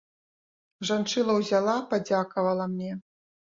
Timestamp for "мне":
2.75-2.91